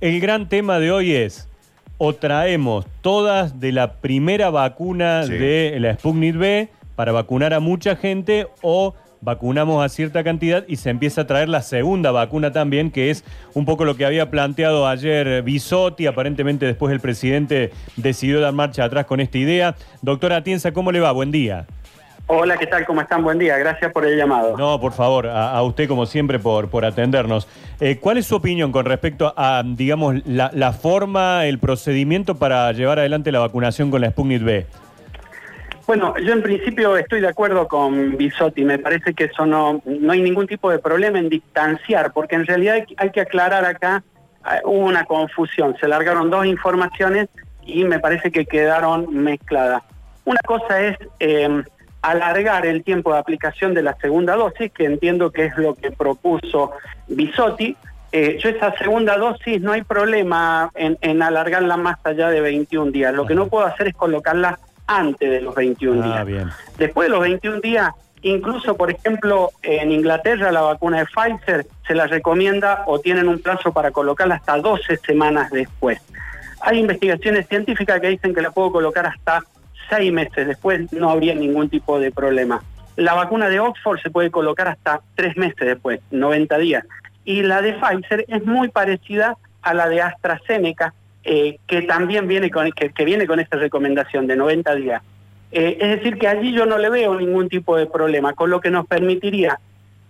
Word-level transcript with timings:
El 0.00 0.20
gran 0.20 0.48
tema 0.48 0.78
de 0.78 0.92
hoy 0.92 1.12
es, 1.12 1.48
o 1.98 2.14
traemos 2.14 2.86
todas 3.02 3.58
de 3.58 3.72
la 3.72 3.94
primera 3.94 4.50
vacuna 4.50 5.24
Sí. 5.24 5.32
de 5.32 5.76
la 5.80 5.94
Sputnik 5.94 6.36
B 6.36 6.68
para 6.94 7.10
vacunar 7.12 7.52
a 7.52 7.60
mucha 7.60 7.96
gente, 7.96 8.46
o 8.62 8.94
vacunamos 9.20 9.84
a 9.84 9.88
cierta 9.88 10.22
cantidad 10.22 10.64
y 10.68 10.76
se 10.76 10.90
empieza 10.90 11.22
a 11.22 11.26
traer 11.26 11.48
la 11.48 11.62
segunda 11.62 12.12
vacuna 12.12 12.52
también, 12.52 12.92
que 12.92 13.10
es 13.10 13.24
un 13.54 13.64
poco 13.64 13.84
lo 13.84 13.96
que 13.96 14.04
había 14.04 14.30
planteado 14.30 14.86
ayer 14.86 15.42
Bisotti. 15.42 16.06
Aparentemente 16.06 16.66
después 16.66 16.92
el 16.92 17.00
presidente 17.00 17.72
decidió 17.96 18.40
dar 18.40 18.52
marcha 18.52 18.84
atrás 18.84 19.06
con 19.06 19.18
esta 19.18 19.38
idea. 19.38 19.74
Doctora 20.02 20.36
Atienza, 20.36 20.70
¿cómo 20.72 20.92
le 20.92 21.00
va? 21.00 21.10
Buen 21.10 21.32
día. 21.32 21.66
Hola, 22.30 22.58
¿qué 22.58 22.66
tal? 22.66 22.84
¿Cómo 22.84 23.00
están? 23.00 23.24
Buen 23.24 23.38
día. 23.38 23.56
Gracias 23.56 23.90
por 23.90 24.04
el 24.04 24.14
llamado. 24.14 24.54
No, 24.58 24.78
por 24.78 24.92
favor, 24.92 25.26
a, 25.28 25.50
a 25.52 25.62
usted 25.62 25.88
como 25.88 26.04
siempre 26.04 26.38
por, 26.38 26.68
por 26.68 26.84
atendernos. 26.84 27.48
Eh, 27.80 27.98
¿Cuál 27.98 28.18
es 28.18 28.26
su 28.26 28.36
opinión 28.36 28.70
con 28.70 28.84
respecto 28.84 29.32
a, 29.34 29.62
digamos, 29.64 30.16
la, 30.26 30.50
la 30.52 30.74
forma, 30.74 31.46
el 31.46 31.58
procedimiento 31.58 32.34
para 32.34 32.70
llevar 32.72 32.98
adelante 32.98 33.32
la 33.32 33.38
vacunación 33.38 33.90
con 33.90 34.02
la 34.02 34.10
Sputnik 34.10 34.42
B? 34.42 34.66
Bueno, 35.86 36.18
yo 36.18 36.34
en 36.34 36.42
principio 36.42 36.98
estoy 36.98 37.22
de 37.22 37.28
acuerdo 37.28 37.66
con 37.66 38.18
Bisotti. 38.18 38.62
Me 38.62 38.78
parece 38.78 39.14
que 39.14 39.24
eso 39.24 39.46
no, 39.46 39.80
no 39.86 40.12
hay 40.12 40.20
ningún 40.20 40.46
tipo 40.46 40.70
de 40.70 40.80
problema 40.80 41.18
en 41.18 41.30
distanciar, 41.30 42.12
porque 42.12 42.36
en 42.36 42.44
realidad 42.44 42.74
hay, 42.74 42.84
hay 42.98 43.10
que 43.10 43.22
aclarar 43.22 43.64
acá, 43.64 44.04
eh, 44.44 44.60
hubo 44.64 44.84
una 44.84 45.04
confusión. 45.06 45.76
Se 45.80 45.88
largaron 45.88 46.28
dos 46.28 46.44
informaciones 46.44 47.30
y 47.64 47.84
me 47.84 47.98
parece 48.00 48.30
que 48.30 48.44
quedaron 48.44 49.06
mezcladas. 49.14 49.82
Una 50.26 50.40
cosa 50.46 50.78
es 50.82 50.98
eh, 51.20 51.62
alargar 52.02 52.64
el 52.66 52.82
tiempo 52.84 53.12
de 53.12 53.18
aplicación 53.18 53.74
de 53.74 53.82
la 53.82 53.94
segunda 53.96 54.36
dosis, 54.36 54.70
que 54.72 54.84
entiendo 54.84 55.30
que 55.30 55.46
es 55.46 55.56
lo 55.58 55.74
que 55.74 55.90
propuso 55.90 56.72
Bisotti. 57.08 57.76
Eh, 58.12 58.38
yo 58.42 58.48
esa 58.48 58.72
segunda 58.78 59.18
dosis 59.18 59.60
no 59.60 59.72
hay 59.72 59.82
problema 59.82 60.70
en, 60.74 60.96
en 61.02 61.22
alargarla 61.22 61.76
más 61.76 61.98
allá 62.04 62.30
de 62.30 62.40
21 62.40 62.90
días. 62.92 63.12
Lo 63.12 63.26
que 63.26 63.34
no 63.34 63.48
puedo 63.48 63.66
hacer 63.66 63.88
es 63.88 63.94
colocarla 63.94 64.58
antes 64.86 65.28
de 65.30 65.40
los 65.42 65.54
21 65.54 66.02
Ah, 66.02 66.06
días. 66.06 66.26
bien. 66.26 66.48
Después 66.78 67.08
de 67.08 67.10
los 67.10 67.20
21 67.20 67.60
días, 67.60 67.90
incluso, 68.22 68.76
por 68.76 68.90
ejemplo, 68.90 69.50
en 69.62 69.92
Inglaterra 69.92 70.50
la 70.52 70.62
vacuna 70.62 71.00
de 71.00 71.06
Pfizer 71.06 71.66
se 71.86 71.94
la 71.94 72.06
recomienda 72.06 72.84
o 72.86 72.98
tienen 72.98 73.28
un 73.28 73.40
plazo 73.40 73.72
para 73.74 73.90
colocarla 73.90 74.36
hasta 74.36 74.56
12 74.56 74.96
semanas 74.98 75.50
después. 75.50 76.00
Hay 76.62 76.78
investigaciones 76.78 77.46
científicas 77.46 78.00
que 78.00 78.08
dicen 78.08 78.34
que 78.34 78.40
la 78.40 78.50
puedo 78.50 78.72
colocar 78.72 79.04
hasta 79.06 79.42
6 79.88 80.12
meses 80.12 80.46
después, 80.46 80.92
no 80.92 81.10
habría 81.10 81.34
ningún 81.34 81.68
tipo 81.68 81.98
de 81.98 82.10
problema. 82.10 82.62
La 82.96 83.14
vacuna 83.14 83.48
de 83.48 83.60
Oxford 83.60 84.00
se 84.00 84.10
puede 84.10 84.30
colocar 84.30 84.68
hasta 84.68 85.00
3 85.14 85.36
meses 85.36 85.66
después, 85.66 86.00
90 86.10 86.58
días. 86.58 86.84
Y 87.24 87.42
la 87.42 87.62
de 87.62 87.74
Pfizer 87.74 88.24
es 88.28 88.44
muy 88.44 88.68
parecida 88.68 89.36
a 89.62 89.74
la 89.74 89.88
de 89.88 90.02
AstraZeneca, 90.02 90.94
eh, 91.24 91.58
que 91.66 91.82
también 91.82 92.26
viene 92.26 92.50
con, 92.50 92.70
que 92.72 93.04
viene 93.04 93.26
con 93.26 93.38
esta 93.38 93.56
recomendación 93.56 94.26
de 94.26 94.36
90 94.36 94.74
días. 94.76 95.02
Eh, 95.50 95.78
es 95.80 95.88
decir, 95.96 96.18
que 96.18 96.28
allí 96.28 96.52
yo 96.52 96.66
no 96.66 96.78
le 96.78 96.90
veo 96.90 97.14
ningún 97.14 97.48
tipo 97.48 97.76
de 97.76 97.86
problema, 97.86 98.34
con 98.34 98.50
lo 98.50 98.60
que 98.60 98.70
nos 98.70 98.86
permitiría 98.86 99.58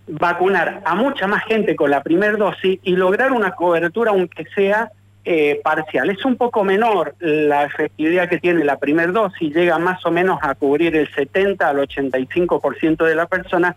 vacunar 0.07 0.81
a 0.85 0.95
mucha 0.95 1.27
más 1.27 1.43
gente 1.45 1.75
con 1.75 1.91
la 1.91 2.01
primera 2.01 2.35
dosis 2.35 2.79
y 2.83 2.95
lograr 2.95 3.31
una 3.31 3.51
cobertura 3.51 4.11
aunque 4.11 4.45
sea 4.55 4.91
eh, 5.25 5.59
parcial. 5.63 6.09
Es 6.09 6.23
un 6.25 6.37
poco 6.37 6.63
menor 6.63 7.15
la 7.19 7.65
efectividad 7.65 8.29
que 8.29 8.39
tiene 8.39 8.63
la 8.63 8.77
primera 8.77 9.11
dosis, 9.11 9.53
llega 9.53 9.77
más 9.77 10.05
o 10.05 10.11
menos 10.11 10.39
a 10.41 10.55
cubrir 10.55 10.95
el 10.95 11.09
70 11.13 11.67
al 11.67 11.77
85% 11.77 13.05
de 13.05 13.15
la 13.15 13.25
persona. 13.25 13.75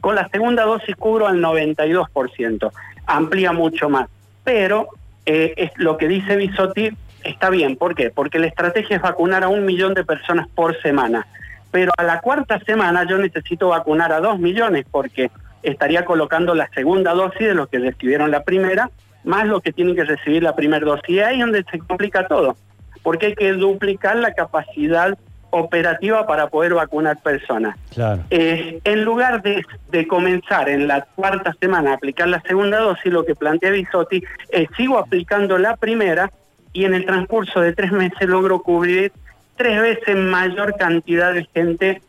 Con 0.00 0.14
la 0.14 0.28
segunda 0.28 0.64
dosis 0.64 0.94
cubro 0.96 1.26
al 1.26 1.40
92%, 1.40 2.70
amplía 3.06 3.52
mucho 3.52 3.88
más. 3.88 4.08
Pero 4.44 4.88
eh, 5.24 5.54
es 5.56 5.70
lo 5.76 5.96
que 5.96 6.08
dice 6.08 6.36
Bisotti 6.36 6.90
está 7.24 7.50
bien. 7.50 7.76
¿Por 7.76 7.94
qué? 7.94 8.10
Porque 8.10 8.38
la 8.38 8.46
estrategia 8.46 8.96
es 8.96 9.02
vacunar 9.02 9.44
a 9.44 9.48
un 9.48 9.64
millón 9.64 9.94
de 9.94 10.04
personas 10.04 10.46
por 10.48 10.80
semana. 10.80 11.26
Pero 11.70 11.92
a 11.98 12.04
la 12.04 12.20
cuarta 12.20 12.58
semana 12.60 13.04
yo 13.08 13.18
necesito 13.18 13.68
vacunar 13.68 14.12
a 14.12 14.20
dos 14.20 14.38
millones 14.38 14.86
porque 14.90 15.30
estaría 15.62 16.04
colocando 16.04 16.54
la 16.54 16.68
segunda 16.68 17.12
dosis 17.12 17.48
de 17.48 17.54
los 17.54 17.68
que 17.68 17.78
recibieron 17.78 18.30
la 18.30 18.44
primera, 18.44 18.90
más 19.26 19.46
los 19.46 19.60
que 19.60 19.72
tienen 19.72 19.94
que 19.94 20.04
recibir 20.04 20.42
la 20.42 20.56
primera 20.56 20.84
dosis. 20.84 21.08
Y 21.08 21.20
ahí 21.20 21.34
es 21.34 21.40
donde 21.40 21.64
se 21.70 21.78
complica 21.78 22.26
todo, 22.26 22.56
porque 23.02 23.26
hay 23.26 23.34
que 23.34 23.52
duplicar 23.52 24.16
la 24.16 24.32
capacidad 24.32 25.18
operativa 25.50 26.26
para 26.26 26.48
poder 26.48 26.74
vacunar 26.74 27.20
personas. 27.22 27.76
Claro. 27.92 28.22
Eh, 28.30 28.80
en 28.84 29.04
lugar 29.04 29.42
de, 29.42 29.64
de 29.90 30.06
comenzar 30.06 30.68
en 30.68 30.86
la 30.86 31.02
cuarta 31.14 31.54
semana 31.60 31.90
a 31.90 31.94
aplicar 31.94 32.28
la 32.28 32.40
segunda 32.42 32.78
dosis, 32.78 33.12
lo 33.12 33.24
que 33.24 33.34
plantea 33.34 33.70
Bisotti 33.70 34.22
es 34.50 34.68
sigo 34.76 34.98
aplicando 34.98 35.58
la 35.58 35.76
primera 35.76 36.30
y 36.72 36.84
en 36.84 36.94
el 36.94 37.06
transcurso 37.06 37.60
de 37.60 37.72
tres 37.72 37.92
meses 37.92 38.28
logro 38.28 38.60
cubrir 38.60 39.12
tres 39.56 39.80
veces 39.80 40.16
mayor 40.16 40.76
cantidad 40.76 41.32
de 41.32 41.46
gente 41.54 42.02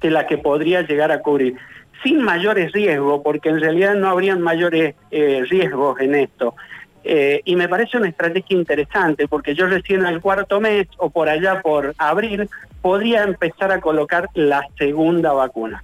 que 0.00 0.10
la 0.10 0.26
que 0.26 0.38
podría 0.38 0.82
llegar 0.82 1.12
a 1.12 1.20
cubrir, 1.20 1.56
sin 2.02 2.22
mayores 2.22 2.72
riesgos, 2.72 3.20
porque 3.22 3.48
en 3.48 3.60
realidad 3.60 3.94
no 3.94 4.08
habrían 4.08 4.40
mayores 4.40 4.94
eh, 5.10 5.42
riesgos 5.48 6.00
en 6.00 6.14
esto. 6.14 6.54
Eh, 7.02 7.40
y 7.44 7.56
me 7.56 7.68
parece 7.68 7.96
una 7.96 8.08
estrategia 8.08 8.56
interesante, 8.56 9.26
porque 9.26 9.54
yo 9.54 9.66
recién 9.66 10.04
al 10.04 10.20
cuarto 10.20 10.60
mes 10.60 10.86
o 10.98 11.10
por 11.10 11.28
allá 11.28 11.60
por 11.62 11.94
abril 11.98 12.48
podría 12.82 13.22
empezar 13.22 13.72
a 13.72 13.80
colocar 13.80 14.28
la 14.34 14.66
segunda 14.78 15.32
vacuna. 15.32 15.82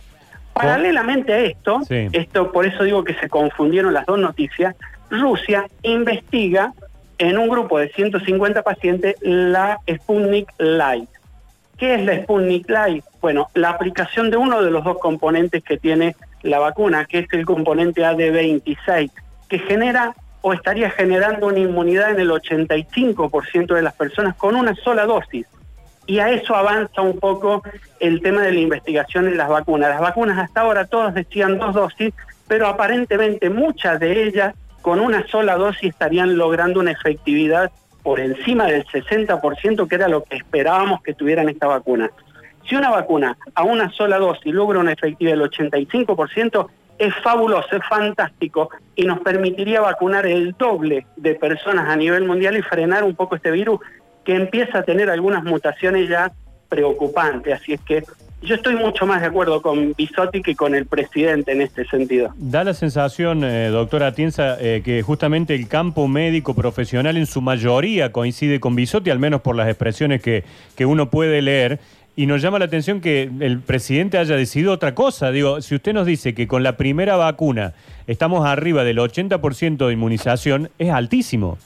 Paralelamente 0.52 1.32
a 1.32 1.38
esto, 1.40 1.80
Sí. 1.86 2.08
esto 2.12 2.50
por 2.50 2.66
eso 2.66 2.84
digo 2.84 3.04
que 3.04 3.14
se 3.14 3.28
confundieron 3.28 3.92
las 3.92 4.06
dos 4.06 4.18
noticias, 4.18 4.74
Rusia 5.10 5.66
investiga 5.82 6.72
en 7.18 7.38
un 7.38 7.48
grupo 7.48 7.78
de 7.78 7.88
150 7.90 8.62
pacientes 8.62 9.16
la 9.20 9.78
Sputnik 9.88 10.50
Light. 10.58 11.08
¿Qué 11.78 11.94
es 11.94 12.04
la 12.04 12.22
Sputnik 12.22 12.70
Light? 12.70 13.04
Bueno, 13.20 13.48
la 13.54 13.70
aplicación 13.70 14.30
de 14.30 14.36
uno 14.36 14.62
de 14.62 14.70
los 14.70 14.82
dos 14.82 14.98
componentes 14.98 15.62
que 15.62 15.76
tiene 15.76 16.16
la 16.42 16.58
vacuna, 16.58 17.04
que 17.04 17.20
es 17.20 17.32
el 17.32 17.44
componente 17.44 18.02
AD26, 18.02 19.10
que 19.48 19.58
genera 19.58 20.14
o 20.40 20.52
estaría 20.52 20.90
generando 20.90 21.48
una 21.48 21.58
inmunidad 21.58 22.12
en 22.12 22.20
el 22.20 22.30
85% 22.30 23.74
de 23.74 23.82
las 23.82 23.94
personas 23.94 24.36
con 24.36 24.56
una 24.56 24.74
sola 24.76 25.04
dosis. 25.04 25.46
Y 26.06 26.20
a 26.20 26.30
eso 26.30 26.54
avanza 26.54 27.02
un 27.02 27.18
poco 27.18 27.62
el 27.98 28.22
tema 28.22 28.42
de 28.42 28.52
la 28.52 28.60
investigación 28.60 29.26
en 29.26 29.36
las 29.36 29.48
vacunas. 29.48 29.90
Las 29.90 30.00
vacunas 30.00 30.38
hasta 30.38 30.60
ahora 30.60 30.86
todos 30.86 31.14
decían 31.14 31.58
dos 31.58 31.74
dosis, 31.74 32.14
pero 32.46 32.68
aparentemente 32.68 33.50
muchas 33.50 33.98
de 33.98 34.22
ellas 34.22 34.54
con 34.82 35.00
una 35.00 35.26
sola 35.26 35.56
dosis 35.56 35.90
estarían 35.90 36.38
logrando 36.38 36.78
una 36.78 36.92
efectividad 36.92 37.72
por 38.06 38.20
encima 38.20 38.66
del 38.66 38.86
60%, 38.86 39.88
que 39.88 39.94
era 39.96 40.06
lo 40.06 40.22
que 40.22 40.36
esperábamos 40.36 41.02
que 41.02 41.12
tuvieran 41.12 41.48
esta 41.48 41.66
vacuna. 41.66 42.08
Si 42.64 42.76
una 42.76 42.88
vacuna 42.88 43.36
a 43.52 43.64
una 43.64 43.90
sola 43.90 44.18
dosis 44.18 44.54
logra 44.54 44.78
una 44.78 44.92
efectividad 44.92 45.36
del 45.36 45.50
85%, 45.50 46.68
es 46.98 47.12
fabuloso, 47.16 47.66
es 47.72 47.84
fantástico 47.88 48.70
y 48.94 49.06
nos 49.06 49.18
permitiría 49.22 49.80
vacunar 49.80 50.24
el 50.24 50.52
doble 50.52 51.04
de 51.16 51.34
personas 51.34 51.88
a 51.88 51.96
nivel 51.96 52.24
mundial 52.24 52.56
y 52.56 52.62
frenar 52.62 53.02
un 53.02 53.16
poco 53.16 53.34
este 53.34 53.50
virus 53.50 53.80
que 54.24 54.36
empieza 54.36 54.78
a 54.78 54.82
tener 54.84 55.10
algunas 55.10 55.42
mutaciones 55.42 56.08
ya 56.08 56.30
preocupantes. 56.68 57.54
Así 57.54 57.72
es 57.72 57.80
que 57.80 58.04
yo 58.46 58.54
estoy 58.54 58.76
mucho 58.76 59.06
más 59.06 59.20
de 59.20 59.26
acuerdo 59.26 59.60
con 59.60 59.92
Bisotti 59.96 60.40
que 60.40 60.54
con 60.54 60.74
el 60.74 60.86
presidente 60.86 61.52
en 61.52 61.60
este 61.60 61.84
sentido. 61.86 62.32
Da 62.36 62.64
la 62.64 62.74
sensación, 62.74 63.44
eh, 63.44 63.68
doctora 63.68 64.08
Atienza, 64.08 64.56
eh, 64.60 64.82
que 64.84 65.02
justamente 65.02 65.54
el 65.54 65.68
campo 65.68 66.06
médico 66.08 66.54
profesional 66.54 67.16
en 67.16 67.26
su 67.26 67.40
mayoría 67.40 68.12
coincide 68.12 68.60
con 68.60 68.76
Bisotti, 68.76 69.10
al 69.10 69.18
menos 69.18 69.40
por 69.40 69.56
las 69.56 69.68
expresiones 69.68 70.22
que, 70.22 70.44
que 70.76 70.86
uno 70.86 71.10
puede 71.10 71.42
leer. 71.42 71.80
Y 72.18 72.24
nos 72.24 72.40
llama 72.40 72.58
la 72.58 72.64
atención 72.64 73.02
que 73.02 73.30
el 73.40 73.60
presidente 73.60 74.16
haya 74.16 74.36
decidido 74.36 74.72
otra 74.72 74.94
cosa. 74.94 75.30
Digo, 75.32 75.60
si 75.60 75.74
usted 75.74 75.92
nos 75.92 76.06
dice 76.06 76.32
que 76.34 76.46
con 76.46 76.62
la 76.62 76.78
primera 76.78 77.16
vacuna 77.16 77.74
estamos 78.06 78.46
arriba 78.46 78.84
del 78.84 78.98
80% 78.98 79.86
de 79.86 79.92
inmunización, 79.92 80.70
es 80.78 80.90
altísimo. 80.90 81.58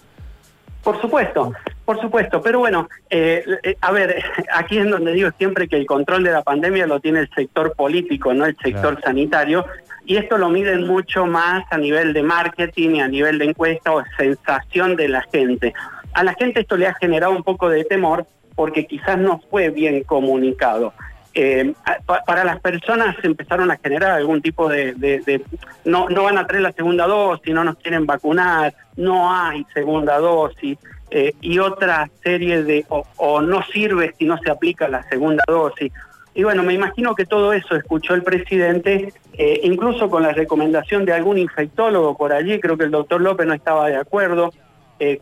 Por 0.82 1.00
supuesto, 1.00 1.52
por 1.84 2.00
supuesto, 2.00 2.40
pero 2.40 2.60
bueno, 2.60 2.88
eh, 3.10 3.44
eh, 3.62 3.76
a 3.80 3.92
ver, 3.92 4.22
aquí 4.54 4.78
es 4.78 4.88
donde 4.88 5.12
digo 5.12 5.30
siempre 5.36 5.68
que 5.68 5.76
el 5.76 5.86
control 5.86 6.24
de 6.24 6.30
la 6.30 6.42
pandemia 6.42 6.86
lo 6.86 7.00
tiene 7.00 7.20
el 7.20 7.30
sector 7.30 7.74
político, 7.74 8.32
no 8.32 8.46
el 8.46 8.56
sector 8.56 8.96
Claro. 8.96 9.00
sanitario, 9.02 9.66
y 10.06 10.16
esto 10.16 10.38
lo 10.38 10.48
miden 10.48 10.86
mucho 10.86 11.26
más 11.26 11.64
a 11.70 11.76
nivel 11.76 12.12
de 12.12 12.22
marketing 12.22 12.96
y 12.96 13.00
a 13.00 13.08
nivel 13.08 13.38
de 13.38 13.46
encuesta 13.46 13.92
o 13.92 14.02
sensación 14.16 14.96
de 14.96 15.08
la 15.08 15.22
gente. 15.30 15.74
A 16.14 16.24
la 16.24 16.34
gente 16.34 16.60
esto 16.60 16.76
le 16.76 16.86
ha 16.86 16.94
generado 16.94 17.32
un 17.32 17.42
poco 17.44 17.68
de 17.68 17.84
temor 17.84 18.26
porque 18.56 18.86
quizás 18.86 19.18
no 19.18 19.40
fue 19.50 19.70
bien 19.70 20.02
comunicado. 20.04 20.92
Eh, 21.32 21.74
pa- 22.06 22.24
para 22.24 22.44
las 22.44 22.58
personas 22.60 23.16
empezaron 23.22 23.70
a 23.70 23.76
generar 23.76 24.10
algún 24.10 24.42
tipo 24.42 24.68
de, 24.68 25.42
no, 25.84 26.08
no 26.08 26.24
van 26.24 26.38
a 26.38 26.46
traer 26.46 26.62
la 26.62 26.72
segunda 26.72 27.06
dosis, 27.06 27.54
no 27.54 27.62
nos 27.62 27.76
quieren 27.76 28.04
vacunar, 28.04 28.74
no 28.96 29.32
hay 29.32 29.64
segunda 29.72 30.18
dosis 30.18 30.76
eh, 31.10 31.32
y 31.40 31.60
otra 31.60 32.10
serie 32.24 32.64
de 32.64 32.84
o, 32.88 33.40
no 33.40 33.62
sirve 33.62 34.12
si 34.18 34.24
no 34.24 34.38
se 34.38 34.50
aplica 34.50 34.88
la 34.88 35.08
segunda 35.08 35.44
dosis. 35.46 35.92
Y 36.34 36.42
bueno, 36.42 36.64
me 36.64 36.74
imagino 36.74 37.14
que 37.14 37.26
todo 37.26 37.52
eso 37.52 37.76
escuchó 37.76 38.14
el 38.14 38.22
presidente, 38.22 39.12
eh, 39.34 39.60
incluso 39.62 40.10
con 40.10 40.24
la 40.24 40.32
recomendación 40.32 41.04
de 41.04 41.12
algún 41.12 41.38
infectólogo 41.38 42.16
por 42.16 42.32
allí, 42.32 42.58
creo 42.58 42.76
que 42.76 42.84
el 42.84 42.90
doctor 42.90 43.20
López 43.20 43.46
no 43.46 43.54
estaba 43.54 43.88
de 43.88 43.96
acuerdo, 43.96 44.52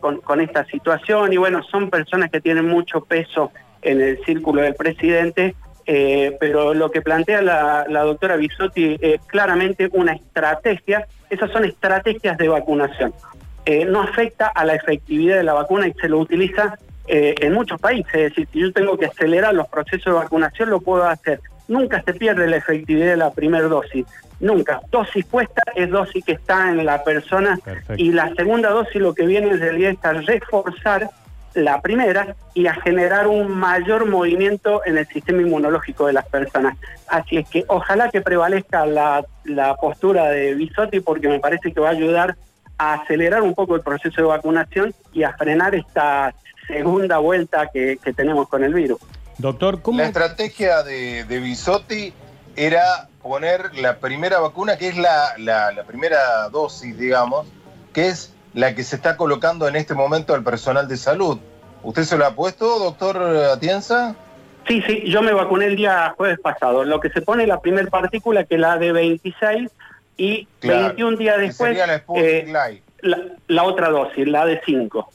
con, 0.01 0.41
esta 0.41 0.65
situación 0.65 1.31
y 1.31 1.37
bueno, 1.37 1.63
son 1.63 1.89
personas 1.89 2.29
que 2.29 2.41
tienen 2.41 2.67
mucho 2.67 2.99
peso 2.99 3.51
en 3.81 4.01
el 4.01 4.19
círculo 4.25 4.61
del 4.61 4.75
presidente, 4.75 5.55
eh, 5.91 6.37
pero 6.39 6.75
lo 6.75 6.91
que 6.91 7.01
plantea 7.01 7.41
la, 7.41 8.03
doctora 8.03 8.35
Bisotti 8.35 8.95
es 9.01 9.19
claramente 9.21 9.89
una 9.91 10.13
estrategia, 10.13 11.07
esas 11.31 11.49
son 11.49 11.65
estrategias 11.65 12.37
de 12.37 12.47
vacunación. 12.47 13.11
Eh, 13.65 13.85
no 13.85 14.01
afecta 14.01 14.49
a 14.49 14.65
la 14.65 14.75
efectividad 14.75 15.37
de 15.37 15.43
la 15.43 15.53
vacuna 15.53 15.87
y 15.87 15.93
se 15.93 16.07
lo 16.07 16.19
utiliza 16.19 16.77
en 17.11 17.53
muchos 17.53 17.81
países, 17.81 18.13
es 18.13 18.29
decir, 18.29 18.47
si 18.53 18.59
yo 18.59 18.71
tengo 18.71 18.95
que 18.95 19.07
acelerar 19.07 19.55
los 19.55 19.67
procesos 19.67 20.13
de 20.13 20.19
vacunación, 20.19 20.69
lo 20.69 20.79
puedo 20.79 21.05
hacer. 21.05 21.39
Nunca 21.67 22.03
se 22.03 22.13
pierde 22.13 22.47
la 22.47 22.57
efectividad 22.57 23.07
de 23.07 23.17
la 23.17 23.31
primera 23.31 23.67
dosis. 23.67 24.05
Nunca. 24.39 24.79
Dosis 24.91 25.25
puesta 25.25 25.63
es 25.75 25.89
dosis 25.89 26.23
que 26.23 26.33
está 26.33 26.69
en 26.69 26.85
la 26.85 27.03
persona 27.03 27.59
y 27.97 28.11
la 28.11 28.31
segunda 28.35 28.69
dosis 28.69 29.01
lo 29.01 29.15
que 29.15 29.25
viene 29.25 29.49
en 29.49 29.59
realidad 29.59 29.93
es 29.93 30.05
a 30.05 30.13
reforzar 30.13 31.09
la 31.53 31.81
primera 31.81 32.35
y 32.53 32.67
a 32.67 32.73
generar 32.75 33.27
un 33.27 33.51
mayor 33.51 34.05
movimiento 34.05 34.81
en 34.85 34.97
el 34.97 35.07
sistema 35.07 35.41
inmunológico 35.41 36.07
de 36.07 36.13
las 36.13 36.25
personas. 36.27 36.77
Así 37.07 37.37
es 37.37 37.49
que 37.49 37.65
ojalá 37.67 38.09
que 38.09 38.21
prevalezca 38.21 38.85
la, 38.85 39.25
postura 39.81 40.29
de 40.29 40.53
Bisotti 40.53 40.99
porque 40.99 41.27
me 41.27 41.39
parece 41.39 41.71
que 41.71 41.79
va 41.79 41.89
a 41.89 41.91
ayudar 41.91 42.35
a 42.77 42.93
acelerar 42.93 43.41
un 43.41 43.55
poco 43.55 43.75
el 43.75 43.81
proceso 43.81 44.21
de 44.21 44.27
vacunación 44.27 44.93
y 45.11 45.23
a 45.23 45.33
frenar 45.33 45.75
esta 45.75 46.33
segunda 46.67 47.17
vuelta 47.17 47.69
que, 47.73 47.97
tenemos 48.15 48.47
con 48.47 48.63
el 48.63 48.73
virus. 48.73 48.99
Doctor, 49.37 49.81
¿cómo... 49.81 49.97
La 49.99 50.05
estrategia 50.05 50.83
de, 50.83 51.23
de 51.23 51.39
Bisotti 51.39 52.13
era 52.55 53.09
poner 53.21 53.75
la 53.75 53.99
primera 53.99 54.39
vacuna, 54.39 54.77
que 54.77 54.89
es 54.89 54.97
la, 54.97 55.33
la, 55.37 55.83
primera 55.85 56.49
dosis, 56.49 56.97
digamos, 56.97 57.47
que 57.93 58.09
es 58.09 58.33
la 58.53 58.75
que 58.75 58.83
se 58.83 58.95
está 58.95 59.17
colocando 59.17 59.67
en 59.67 59.75
este 59.75 59.93
momento 59.93 60.33
al 60.33 60.43
personal 60.43 60.87
de 60.87 60.97
salud. 60.97 61.39
¿Usted 61.83 62.03
se 62.03 62.17
lo 62.17 62.25
ha 62.25 62.35
puesto, 62.35 62.79
doctor 62.79 63.17
Atienza? 63.53 64.15
Sí, 64.67 64.81
sí, 64.85 65.03
yo 65.07 65.21
me 65.21 65.33
vacuné 65.33 65.65
el 65.65 65.75
día 65.75 66.13
jueves 66.17 66.39
pasado. 66.39 66.83
Lo 66.83 66.99
que 66.99 67.09
se 67.09 67.21
pone 67.21 67.47
la 67.47 67.59
primera 67.59 67.89
partícula, 67.89 68.43
que 68.43 68.55
es 68.55 68.61
la 68.61 68.77
de 68.77 68.91
26, 68.91 69.69
y 70.17 70.47
21 70.61 71.17
días 71.17 71.37
después 71.39 71.77
la, 71.77 72.03
eh, 72.15 72.81
la, 73.01 73.17
la, 73.47 73.63
otra 73.63 73.89
dosis, 73.89 74.27
la 74.27 74.45
de 74.45 74.61
5. 74.65 75.09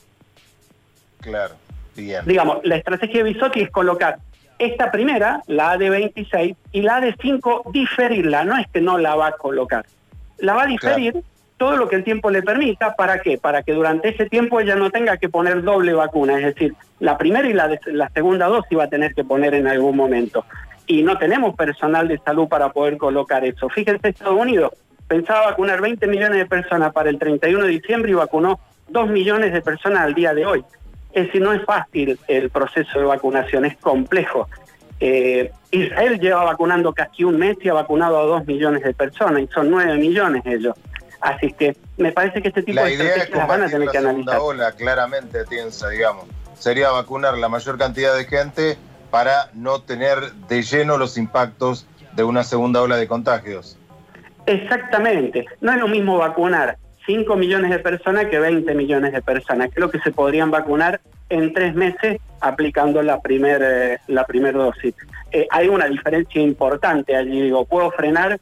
Claro, 1.20 1.54
bien. 1.94 2.22
Digamos, 2.24 2.58
la 2.64 2.76
estrategia 2.76 3.22
de 3.22 3.32
Bisotti 3.32 3.60
es 3.60 3.70
colocar 3.70 4.18
esta 4.58 4.90
primera, 4.90 5.42
la 5.46 5.76
de 5.76 5.90
26, 5.90 6.56
y 6.72 6.82
la 6.82 7.00
de 7.00 7.14
5, 7.20 7.70
diferirla, 7.72 8.44
no 8.44 8.56
es 8.56 8.66
que 8.68 8.80
no 8.80 8.98
la 8.98 9.14
va 9.14 9.28
a 9.28 9.32
colocar. 9.32 9.84
La 10.38 10.54
va 10.54 10.62
a 10.62 10.66
diferir 10.66 11.22
todo 11.64 11.76
lo 11.76 11.88
que 11.88 11.96
el 11.96 12.04
tiempo 12.04 12.30
le 12.30 12.42
permita, 12.42 12.94
¿para 12.94 13.20
qué? 13.20 13.38
Para 13.38 13.62
que 13.62 13.72
durante 13.72 14.10
ese 14.10 14.26
tiempo 14.26 14.60
ella 14.60 14.76
no 14.76 14.90
tenga 14.90 15.16
que 15.16 15.30
poner 15.30 15.62
doble 15.62 15.94
vacuna, 15.94 16.38
es 16.38 16.54
decir, 16.54 16.74
la 17.00 17.16
primera 17.16 17.48
y 17.48 17.54
la, 17.54 17.70
la 17.86 18.10
segunda 18.10 18.48
dosis 18.48 18.78
va 18.78 18.84
a 18.84 18.90
tener 18.90 19.14
que 19.14 19.24
poner 19.24 19.54
en 19.54 19.66
algún 19.66 19.96
momento. 19.96 20.44
Y 20.86 21.02
no 21.02 21.16
tenemos 21.16 21.56
personal 21.56 22.06
de 22.06 22.18
salud 22.18 22.48
para 22.48 22.68
poder 22.68 22.98
colocar 22.98 23.46
eso. 23.46 23.70
Fíjense, 23.70 24.10
Estados 24.10 24.38
Unidos 24.38 24.72
pensaba 25.08 25.46
vacunar 25.46 25.80
20 25.80 26.06
millones 26.06 26.36
de 26.36 26.44
personas 26.44 26.92
para 26.92 27.08
el 27.08 27.18
31 27.18 27.64
de 27.64 27.70
diciembre 27.70 28.10
y 28.10 28.14
vacunó 28.14 28.60
2 28.88 29.08
millones 29.08 29.54
de 29.54 29.62
personas 29.62 30.02
al 30.02 30.12
día 30.12 30.34
de 30.34 30.44
hoy. 30.44 30.62
Es 31.14 31.28
decir, 31.28 31.40
no 31.40 31.54
es 31.54 31.64
fácil 31.64 32.18
el 32.28 32.50
proceso 32.50 32.98
de 32.98 33.06
vacunación, 33.06 33.64
es 33.64 33.78
complejo. 33.78 34.50
Eh, 35.00 35.50
Israel 35.70 36.20
lleva 36.20 36.44
vacunando 36.44 36.92
casi 36.92 37.24
un 37.24 37.38
mes 37.38 37.56
y 37.62 37.70
ha 37.70 37.72
vacunado 37.72 38.18
a 38.18 38.24
dos 38.24 38.46
millones 38.46 38.82
de 38.82 38.92
personas 38.92 39.40
y 39.40 39.46
son 39.46 39.70
nueve 39.70 39.96
millones 39.96 40.42
ellos. 40.44 40.74
Así 41.24 41.54
que 41.54 41.74
me 41.96 42.12
parece 42.12 42.42
que 42.42 42.48
este 42.48 42.62
tipo 42.62 42.82
de 42.82 42.92
estrategias 42.92 43.48
van 43.48 43.62
a 43.62 43.68
tener 43.68 43.88
que 43.88 43.96
analizar. 43.96 44.38
Ola, 44.40 44.72
claramente, 44.72 45.44
piensa, 45.48 45.88
digamos, 45.88 46.26
sería 46.52 46.90
vacunar 46.90 47.38
la 47.38 47.48
mayor 47.48 47.78
cantidad 47.78 48.14
de 48.14 48.26
gente 48.26 48.76
para 49.10 49.48
no 49.54 49.80
tener 49.80 50.32
de 50.48 50.62
lleno 50.62 50.98
los 50.98 51.16
impactos 51.16 51.86
de 52.12 52.24
una 52.24 52.44
segunda 52.44 52.82
ola 52.82 52.98
de 52.98 53.08
contagios. 53.08 53.78
Exactamente. 54.44 55.46
No 55.62 55.72
es 55.72 55.78
lo 55.78 55.88
mismo 55.88 56.18
vacunar 56.18 56.76
5 57.06 57.36
millones 57.36 57.70
de 57.70 57.78
personas 57.78 58.26
que 58.26 58.38
20 58.38 58.74
millones 58.74 59.14
de 59.14 59.22
personas. 59.22 59.70
Creo 59.72 59.90
que 59.90 60.00
se 60.00 60.12
podrían 60.12 60.50
vacunar 60.50 61.00
en 61.30 61.54
tres 61.54 61.74
meses 61.74 62.20
aplicando 62.40 63.02
la 63.02 63.22
primera 63.22 63.94
eh, 63.94 63.98
la 64.08 64.26
primer 64.26 64.52
dosis. 64.52 64.94
Eh, 65.32 65.46
hay 65.50 65.68
una 65.68 65.86
diferencia 65.86 66.42
importante 66.42 67.16
allí, 67.16 67.40
digo, 67.40 67.64
puedo 67.64 67.90
frenar, 67.92 68.38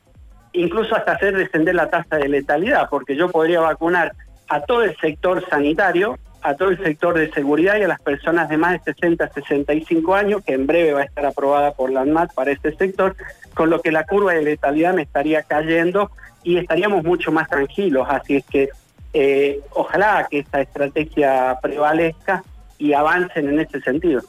incluso 0.52 0.94
hasta 0.94 1.12
hacer 1.12 1.36
descender 1.36 1.74
la 1.74 1.90
tasa 1.90 2.16
de 2.16 2.28
letalidad, 2.28 2.88
porque 2.90 3.16
yo 3.16 3.30
podría 3.30 3.60
vacunar 3.60 4.12
a 4.48 4.60
todo 4.60 4.82
el 4.82 4.96
sector 4.98 5.44
sanitario, 5.48 6.18
a 6.42 6.54
todo 6.54 6.70
el 6.70 6.82
sector 6.82 7.16
de 7.16 7.30
seguridad 7.32 7.76
y 7.78 7.82
a 7.82 7.88
las 7.88 8.00
personas 8.00 8.48
de 8.48 8.56
más 8.56 8.72
de 8.72 8.92
60 8.92 9.28
65 9.28 10.14
años, 10.14 10.42
que 10.44 10.54
en 10.54 10.66
breve 10.66 10.92
va 10.92 11.00
a 11.00 11.04
estar 11.04 11.24
aprobada 11.24 11.72
por 11.72 11.90
la 11.90 12.02
ANMAT 12.02 12.34
para 12.34 12.50
este 12.50 12.74
sector, 12.74 13.16
con 13.54 13.70
lo 13.70 13.80
que 13.80 13.92
la 13.92 14.04
curva 14.04 14.34
de 14.34 14.42
letalidad 14.42 14.94
me 14.94 15.02
estaría 15.02 15.42
cayendo 15.42 16.10
y 16.42 16.58
estaríamos 16.58 17.04
mucho 17.04 17.32
más 17.32 17.48
tranquilos. 17.48 18.06
Así 18.10 18.36
es 18.36 18.44
que 18.44 18.68
eh, 19.14 19.60
ojalá 19.70 20.26
que 20.30 20.40
esta 20.40 20.60
estrategia 20.60 21.58
prevalezca 21.62 22.42
y 22.78 22.92
avancen 22.92 23.48
en 23.48 23.60
ese 23.60 23.80
sentido. 23.80 24.22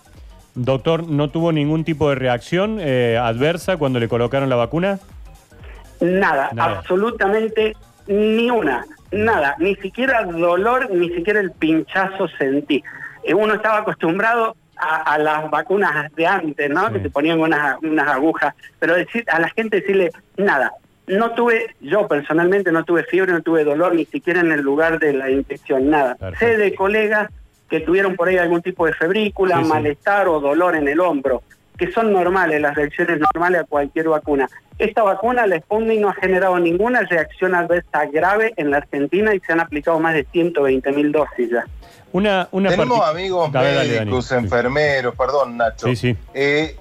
Doctor, 0.55 1.07
¿no 1.07 1.29
tuvo 1.29 1.51
ningún 1.51 1.83
tipo 1.83 2.09
de 2.09 2.15
reacción 2.15 2.77
eh, 2.79 3.17
adversa 3.19 3.77
cuando 3.77 3.99
le 3.99 4.07
colocaron 4.07 4.49
la 4.49 4.55
vacuna? 4.55 4.99
Nada, 6.03 6.51
absolutamente 6.57 7.75
ni 8.07 8.49
una, 8.51 8.85
nada, 9.11 9.55
ni 9.59 9.75
siquiera 9.75 10.23
dolor, 10.23 10.91
ni 10.91 11.09
siquiera 11.09 11.39
el 11.39 11.51
pinchazo 11.51 12.27
sentí. 12.27 12.83
Eh, 13.23 13.33
uno 13.33 13.53
estaba 13.53 13.79
acostumbrado 13.79 14.55
a, 14.75 15.17
las 15.17 15.49
vacunas 15.49 16.11
de 16.13 16.27
antes, 16.27 16.69
¿no? 16.69 16.91
Que 16.91 16.99
te 16.99 17.09
ponían 17.09 17.39
unas, 17.39 17.81
unas 17.81 18.07
agujas, 18.09 18.53
pero 18.79 18.95
decir 18.95 19.23
a 19.29 19.39
la 19.39 19.47
gente 19.49 19.79
decirle 19.79 20.11
nada, 20.35 20.73
no 21.07 21.31
tuve, 21.31 21.73
yo 21.79 22.05
personalmente 22.07 22.71
no 22.73 22.83
tuve 22.83 23.03
fiebre, 23.03 23.31
no 23.31 23.41
tuve 23.41 23.63
dolor, 23.63 23.95
ni 23.95 24.03
siquiera 24.05 24.41
en 24.41 24.51
el 24.51 24.59
lugar 24.59 24.99
de 24.99 25.13
la 25.13 25.29
infección, 25.29 25.89
nada. 25.89 26.17
Sé 26.37 26.57
de 26.57 26.75
colegas 26.75 27.29
que 27.69 27.79
tuvieron 27.79 28.15
por 28.17 28.27
ahí 28.27 28.37
algún 28.37 28.61
tipo 28.61 28.85
de 28.85 28.93
febrícula, 28.93 29.61
malestar 29.61 30.27
o 30.27 30.41
dolor 30.41 30.75
en 30.75 30.87
el 30.89 30.99
hombro, 30.99 31.43
que 31.77 31.91
son 31.91 32.13
normales, 32.13 32.61
las 32.61 32.75
reacciones 32.75 33.19
normales 33.19 33.61
a 33.61 33.63
cualquier 33.65 34.09
vacuna. 34.09 34.47
Esta 34.77 35.03
vacuna, 35.03 35.45
la 35.47 35.59
Sputnik, 35.59 35.99
no 35.99 36.09
ha 36.09 36.13
generado 36.13 36.59
ninguna 36.59 37.01
reacción 37.01 37.55
adversa 37.55 38.05
grave 38.11 38.53
en 38.57 38.71
la 38.71 38.77
Argentina 38.77 39.33
y 39.33 39.39
se 39.39 39.53
han 39.53 39.59
aplicado 39.59 39.99
más 39.99 40.13
de 40.13 40.25
120 40.31 40.91
mil 40.91 41.11
dosis 41.11 41.49
ya. 41.51 41.65
Una, 42.11 42.47
una 42.51 42.69
Tenemos 42.69 43.07
amigos 43.07 43.51
médicos, 43.51 44.31
enfermeros, 44.31 45.15
perdón 45.15 45.57
Nacho. 45.57 45.87
Eh, 46.33 46.77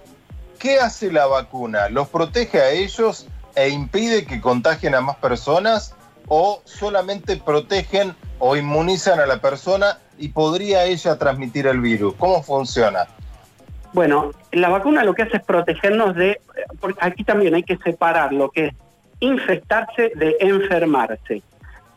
¿Qué 0.59 0.79
hace 0.79 1.11
la 1.11 1.27
vacuna? 1.27 1.89
¿Los 1.89 2.09
protege 2.09 2.61
a 2.61 2.71
ellos 2.71 3.27
e 3.55 3.69
impide 3.71 4.25
que 4.27 4.41
contagien 4.41 4.95
a 4.95 5.01
más 5.01 5.17
personas 5.17 5.95
o 6.29 6.63
solamente 6.65 7.37
protegen 7.37 8.15
o 8.39 8.57
inmunizan 8.57 9.21
a 9.21 9.27
la 9.27 9.41
persona 9.41 9.99
y 10.19 10.29
podría 10.29 10.85
ella 10.85 11.19
transmitir 11.19 11.67
el 11.67 11.81
virus? 11.81 12.15
¿Cómo 12.19 12.43
funciona? 12.43 13.07
Bueno, 13.93 14.31
la 14.53 14.69
vacuna 14.69 15.05
lo 15.05 15.15
que 15.15 15.23
hace 15.23 15.37
es 15.37 15.45
protegernos 15.45 16.15
de, 16.15 16.41
porque 16.81 16.99
aquí 17.01 17.25
también 17.25 17.55
hay 17.55 17.63
que 17.63 17.77
separar 17.79 18.33
lo 18.33 18.51
que 18.51 18.67
es 18.67 18.75
infectarse 19.21 20.13
de 20.15 20.37
enfermarse. 20.41 21.43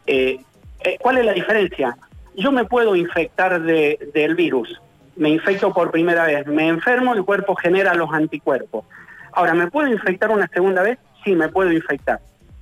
Eh, 0.06 0.40
eh, 0.82 0.98
¿Cuál 1.00 1.20
es 1.20 1.26
la 1.26 1.34
diferencia? 1.34 1.98
Yo 2.36 2.52
me 2.52 2.66
puedo 2.66 2.96
infectar 2.96 3.62
de, 3.62 3.98
del 4.14 4.36
virus, 4.36 4.82
me 5.16 5.30
infecto 5.30 5.74
por 5.74 5.90
primera 5.92 6.26
vez, 6.26 6.46
me 6.48 6.68
enfermo, 6.68 7.14
el 7.14 7.24
cuerpo 7.24 7.56
genera 7.56 7.94
los 7.94 8.12
anticuerpos. 8.12 8.86
Ahora, 9.32 9.54
¿me 9.54 9.72
puedo 9.72 9.88
infectar 9.88 10.32
una 10.32 10.48
segunda 10.48 10.82
vez? 10.84 11.00
sí 11.26 11.36
me 11.36 11.50
puedo 11.50 11.72
infectar. 11.74 12.20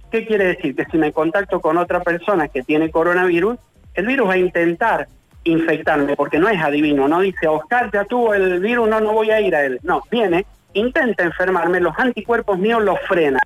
¿Qué 0.10 0.26
quiere 0.26 0.46
decir? 0.46 0.76
Que 0.76 0.86
si 0.86 0.98
me 0.98 1.12
contacto 1.12 1.60
con 1.60 1.78
otra 1.78 2.00
persona 2.00 2.48
que 2.48 2.64
tiene 2.64 2.90
coronavirus, 2.90 3.60
el 3.94 4.08
virus 4.08 4.30
va 4.30 4.34
a 4.34 4.38
intentar 4.38 5.08
infectarme, 5.44 6.16
porque 6.16 6.40
no 6.40 6.50
es 6.50 6.62
adivino, 6.62 7.08
no 7.08 7.20
dice, 7.22 7.48
Oscar 7.48 7.90
ya 7.92 8.06
tuvo 8.06 8.34
el 8.34 8.60
virus, 8.60 8.88
no, 8.88 9.00
no 9.00 9.14
voy 9.14 9.32
a 9.32 9.42
ir 9.42 9.56
a 9.56 9.64
él. 9.64 9.80
No, 9.84 10.04
viene, 10.10 10.46
intenta 10.74 11.24
enfermarme, 11.24 11.80
los 11.80 11.98
anticuerpos 11.98 12.58
míos 12.58 12.84
lo 12.84 12.96
frenan. 12.96 13.42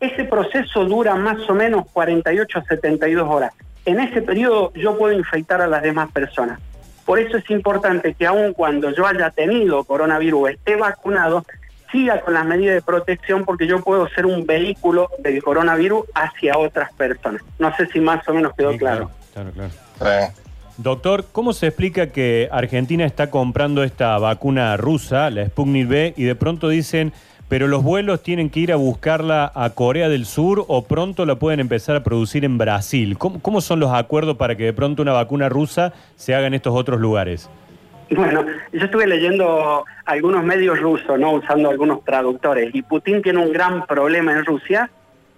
Ese 0.00 0.24
proceso 0.24 0.84
dura 0.84 1.14
más 1.14 1.38
o 1.48 1.54
menos 1.54 1.86
48 1.92 2.58
a 2.58 2.64
72 2.64 3.28
horas. 3.28 3.52
En 3.84 4.00
ese 4.00 4.22
periodo 4.22 4.72
yo 4.74 4.96
puedo 4.98 5.16
infectar 5.16 5.60
a 5.60 5.66
las 5.66 5.82
demás 5.82 6.10
personas. 6.12 6.60
Por 7.04 7.18
eso 7.18 7.36
es 7.36 7.50
importante 7.50 8.14
que 8.14 8.26
aun 8.26 8.52
cuando 8.52 8.90
yo 8.90 9.06
haya 9.06 9.30
tenido 9.30 9.84
coronavirus, 9.84 10.50
esté 10.50 10.76
vacunado, 10.76 11.44
siga 11.90 12.20
con 12.20 12.34
las 12.34 12.46
medidas 12.46 12.76
de 12.76 12.82
protección 12.82 13.44
porque 13.44 13.66
yo 13.66 13.80
puedo 13.82 14.08
ser 14.08 14.26
un 14.26 14.46
vehículo 14.46 15.10
del 15.18 15.42
coronavirus 15.42 16.06
hacia 16.14 16.56
otras 16.56 16.92
personas. 16.92 17.42
No 17.58 17.74
sé 17.76 17.86
si 17.86 18.00
más 18.00 18.26
o 18.28 18.34
menos 18.34 18.54
quedó 18.56 18.76
claro. 18.76 19.10
Claro, 19.32 19.50
claro. 19.52 20.32
Doctor, 20.82 21.26
¿cómo 21.30 21.52
se 21.52 21.68
explica 21.68 22.08
que 22.08 22.48
Argentina 22.50 23.04
está 23.04 23.30
comprando 23.30 23.84
esta 23.84 24.18
vacuna 24.18 24.76
rusa, 24.76 25.30
la 25.30 25.46
Sputnik 25.46 25.88
V, 25.88 26.14
y 26.16 26.24
de 26.24 26.34
pronto 26.34 26.68
dicen, 26.68 27.12
pero 27.48 27.68
los 27.68 27.84
vuelos 27.84 28.20
tienen 28.24 28.50
que 28.50 28.58
ir 28.58 28.72
a 28.72 28.76
buscarla 28.76 29.52
a 29.54 29.70
Corea 29.70 30.08
del 30.08 30.26
Sur 30.26 30.64
o 30.66 30.82
pronto 30.82 31.24
la 31.24 31.36
pueden 31.36 31.60
empezar 31.60 31.94
a 31.94 32.02
producir 32.02 32.44
en 32.44 32.58
Brasil. 32.58 33.16
¿Cómo, 33.16 33.60
son 33.60 33.78
los 33.78 33.92
acuerdos 33.92 34.36
para 34.36 34.56
que 34.56 34.64
de 34.64 34.72
pronto 34.72 35.02
una 35.02 35.12
vacuna 35.12 35.48
rusa 35.48 35.92
se 36.16 36.34
haga 36.34 36.48
en 36.48 36.54
estos 36.54 36.74
otros 36.74 36.98
lugares? 36.98 37.48
Bueno, 38.10 38.44
yo 38.72 38.84
estuve 38.84 39.06
leyendo 39.06 39.84
algunos 40.04 40.42
medios 40.42 40.80
rusos, 40.80 41.16
¿no? 41.16 41.34
Usando 41.34 41.70
algunos 41.70 42.04
traductores, 42.04 42.74
y 42.74 42.82
Putin 42.82 43.22
tiene 43.22 43.38
un 43.38 43.52
gran 43.52 43.86
problema 43.86 44.32
en 44.32 44.44
Rusia 44.44 44.90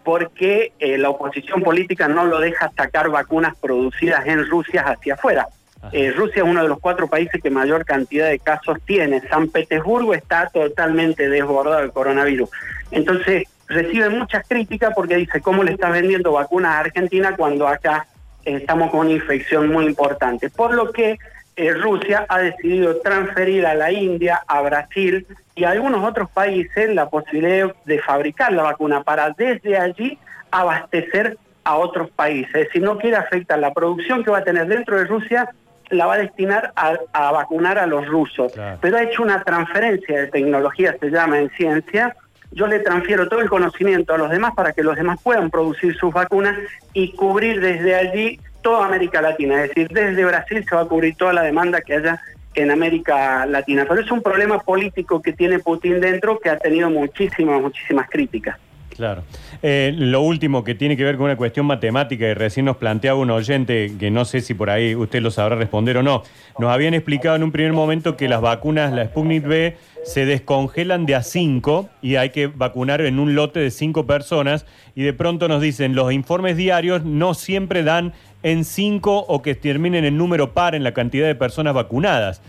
porque 0.04 0.72
eh, 0.78 0.98
la 0.98 1.10
oposición 1.10 1.62
política 1.62 2.06
no 2.06 2.26
lo 2.26 2.38
deja 2.38 2.70
sacar 2.76 3.08
vacunas 3.08 3.56
producidas 3.56 4.26
en 4.26 4.46
Rusia 4.46 4.82
hacia 4.82 5.14
afuera. 5.14 5.48
Eh, 5.92 6.12
Rusia 6.12 6.42
es 6.42 6.48
uno 6.48 6.62
de 6.62 6.68
los 6.68 6.78
cuatro 6.78 7.08
países 7.08 7.42
que 7.42 7.50
mayor 7.50 7.84
cantidad 7.84 8.28
de 8.28 8.38
casos 8.38 8.78
tiene. 8.86 9.20
San 9.28 9.48
Petersburgo 9.48 10.14
está 10.14 10.48
totalmente 10.48 11.28
desbordado 11.28 11.80
del 11.80 11.92
coronavirus. 11.92 12.48
Entonces, 12.90 13.44
recibe 13.68 14.08
muchas 14.08 14.46
críticas 14.46 14.92
porque 14.94 15.16
dice, 15.16 15.40
¿cómo 15.40 15.62
le 15.62 15.72
estás 15.72 15.92
vendiendo 15.92 16.32
vacunas 16.32 16.72
a 16.72 16.80
Argentina 16.80 17.34
cuando 17.36 17.66
acá 17.66 18.06
estamos 18.44 18.90
con 18.90 19.00
una 19.00 19.12
infección 19.12 19.68
muy 19.68 19.86
importante? 19.86 20.48
Por 20.50 20.74
lo 20.74 20.90
que 20.92 21.18
eh, 21.56 21.72
Rusia 21.72 22.26
ha 22.28 22.38
decidido 22.38 22.96
transferir 23.00 23.66
a 23.66 23.74
la 23.74 23.92
India, 23.92 24.42
a 24.46 24.60
Brasil 24.62 25.26
y 25.54 25.64
a 25.64 25.70
algunos 25.70 26.04
otros 26.04 26.30
países 26.30 26.94
la 26.94 27.08
posibilidad 27.08 27.74
de 27.84 28.00
fabricar 28.00 28.52
la 28.52 28.64
vacuna 28.64 29.02
para 29.02 29.30
desde 29.30 29.78
allí 29.78 30.18
abastecer 30.50 31.38
a 31.64 31.76
otros 31.76 32.10
países. 32.10 32.54
Es 32.54 32.66
decir, 32.66 32.82
no 32.82 32.98
quiere 32.98 33.16
afectar 33.16 33.58
la 33.58 33.72
producción 33.72 34.24
que 34.24 34.30
va 34.30 34.38
a 34.38 34.44
tener 34.44 34.66
dentro 34.66 34.98
de 34.98 35.04
Rusia 35.04 35.48
la 35.90 36.06
va 36.06 36.14
a 36.14 36.18
destinar 36.18 36.72
a, 36.76 37.32
vacunar 37.32 37.78
a 37.78 37.86
los 37.86 38.06
rusos. 38.06 38.52
Pero 38.80 38.96
ha 38.96 39.02
hecho 39.02 39.22
una 39.22 39.42
transferencia 39.42 40.22
de 40.22 40.26
tecnología, 40.28 40.96
se 40.98 41.10
llama 41.10 41.38
en 41.38 41.50
ciencia. 41.50 42.16
Yo 42.52 42.66
le 42.66 42.80
transfiero 42.80 43.28
todo 43.28 43.40
el 43.40 43.48
conocimiento 43.48 44.14
a 44.14 44.18
los 44.18 44.30
demás 44.30 44.52
para 44.54 44.72
que 44.72 44.82
los 44.82 44.96
demás 44.96 45.20
puedan 45.22 45.50
producir 45.50 45.96
sus 45.96 46.12
vacunas 46.12 46.56
y 46.92 47.12
cubrir 47.12 47.60
desde 47.60 47.94
allí 47.94 48.40
toda 48.64 48.86
América 48.86 49.20
Latina. 49.20 49.62
Es 49.62 49.68
decir, 49.68 49.88
desde 49.88 50.24
Brasil 50.24 50.64
se 50.66 50.74
va 50.74 50.80
a 50.80 50.86
cubrir 50.86 51.14
toda 51.16 51.34
la 51.34 51.42
demanda 51.42 51.82
que 51.82 51.94
haya 51.94 52.18
en 52.54 52.70
América 52.70 53.44
Latina. 53.44 53.84
Pero 53.86 54.00
es 54.00 54.10
un 54.10 54.22
problema 54.22 54.58
político 54.58 55.20
que 55.20 55.34
tiene 55.34 55.58
Putin 55.58 56.00
dentro 56.00 56.40
que 56.40 56.48
ha 56.48 56.56
tenido 56.56 56.88
muchísimas, 56.88 57.60
muchísimas 57.60 58.08
críticas. 58.08 58.58
Claro. 58.96 59.24
Eh, 59.62 59.92
lo 59.96 60.22
último 60.22 60.62
que 60.62 60.74
tiene 60.74 60.96
que 60.96 61.04
ver 61.04 61.16
con 61.16 61.24
una 61.24 61.36
cuestión 61.36 61.66
matemática 61.66 62.26
y 62.26 62.34
recién 62.34 62.66
nos 62.66 62.76
planteaba 62.76 63.18
un 63.18 63.30
oyente 63.30 63.92
que 63.98 64.10
no 64.10 64.24
sé 64.24 64.40
si 64.40 64.54
por 64.54 64.70
ahí 64.70 64.94
usted 64.94 65.20
lo 65.20 65.30
sabrá 65.30 65.56
responder 65.56 65.98
o 65.98 66.02
no. 66.02 66.22
Nos 66.58 66.70
habían 66.70 66.94
explicado 66.94 67.36
en 67.36 67.42
un 67.42 67.52
primer 67.52 67.72
momento 67.72 68.16
que 68.16 68.28
las 68.28 68.40
vacunas, 68.40 68.92
la 68.92 69.06
Sputnik 69.06 69.46
V, 69.46 69.76
se 70.04 70.26
descongelan 70.26 71.06
de 71.06 71.16
a 71.16 71.22
5 71.22 71.88
y 72.02 72.16
hay 72.16 72.30
que 72.30 72.46
vacunar 72.46 73.00
en 73.00 73.18
un 73.18 73.34
lote 73.34 73.58
de 73.58 73.70
5 73.70 74.06
personas 74.06 74.64
y 74.94 75.02
de 75.02 75.12
pronto 75.12 75.48
nos 75.48 75.60
dicen 75.60 75.94
los 75.94 76.12
informes 76.12 76.56
diarios 76.56 77.04
no 77.04 77.34
siempre 77.34 77.82
dan 77.82 78.12
en 78.44 78.64
5 78.64 79.24
o 79.26 79.42
que 79.42 79.56
terminen 79.56 80.04
en 80.04 80.16
número 80.16 80.52
par 80.52 80.76
en 80.76 80.84
la 80.84 80.94
cantidad 80.94 81.26
de 81.26 81.34
personas 81.34 81.74
vacunadas 81.74 82.40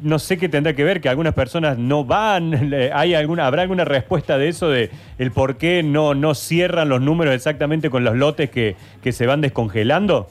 no 0.00 0.18
sé 0.18 0.36
qué 0.36 0.48
tendrá 0.48 0.74
que 0.74 0.84
ver, 0.84 1.00
que 1.00 1.08
algunas 1.08 1.34
personas 1.34 1.78
no 1.78 2.04
van, 2.04 2.74
¿hay 2.92 3.14
alguna, 3.14 3.46
¿habrá 3.46 3.62
alguna 3.62 3.84
respuesta 3.84 4.38
de 4.38 4.48
eso, 4.48 4.68
de 4.68 4.90
el 5.18 5.30
por 5.30 5.56
qué 5.56 5.82
no, 5.82 6.14
no 6.14 6.34
cierran 6.34 6.88
los 6.88 7.00
números 7.00 7.34
exactamente 7.34 7.90
con 7.90 8.04
los 8.04 8.16
lotes 8.16 8.50
que, 8.50 8.76
que 9.02 9.12
se 9.12 9.26
van 9.26 9.40
descongelando? 9.40 10.28